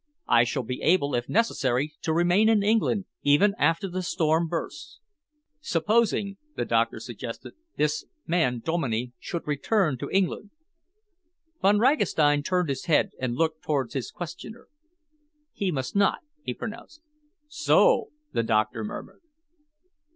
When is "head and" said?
12.85-13.35